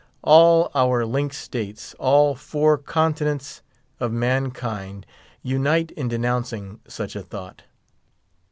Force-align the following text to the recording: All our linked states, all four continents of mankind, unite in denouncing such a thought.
All 0.23 0.71
our 0.73 1.05
linked 1.05 1.35
states, 1.35 1.93
all 1.99 2.33
four 2.33 2.79
continents 2.79 3.61
of 3.99 4.11
mankind, 4.11 5.05
unite 5.43 5.91
in 5.91 6.07
denouncing 6.07 6.79
such 6.87 7.15
a 7.15 7.21
thought. 7.21 7.61